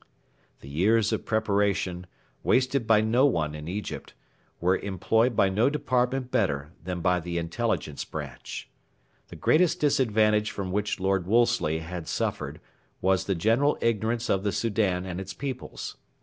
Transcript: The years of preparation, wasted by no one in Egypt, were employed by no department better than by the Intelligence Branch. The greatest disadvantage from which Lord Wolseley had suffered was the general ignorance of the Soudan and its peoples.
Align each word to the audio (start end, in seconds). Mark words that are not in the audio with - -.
The 0.61 0.67
years 0.67 1.13
of 1.13 1.27
preparation, 1.27 2.07
wasted 2.41 2.87
by 2.87 3.01
no 3.01 3.27
one 3.27 3.53
in 3.53 3.67
Egypt, 3.67 4.15
were 4.59 4.79
employed 4.79 5.35
by 5.35 5.47
no 5.49 5.69
department 5.69 6.31
better 6.31 6.71
than 6.83 7.01
by 7.01 7.19
the 7.19 7.37
Intelligence 7.37 8.03
Branch. 8.03 8.67
The 9.27 9.35
greatest 9.35 9.79
disadvantage 9.79 10.49
from 10.49 10.71
which 10.71 10.99
Lord 10.99 11.27
Wolseley 11.27 11.81
had 11.81 12.07
suffered 12.07 12.59
was 12.99 13.25
the 13.25 13.35
general 13.35 13.77
ignorance 13.79 14.27
of 14.27 14.41
the 14.41 14.51
Soudan 14.51 15.05
and 15.05 15.21
its 15.21 15.35
peoples. 15.35 15.97